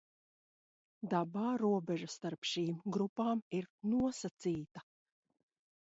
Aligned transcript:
Dabā 1.11 1.51
robeža 1.63 2.09
starp 2.15 2.49
šīm 2.55 2.81
grupām 2.99 3.47
ir 3.61 3.71
nosacīta. 3.95 4.89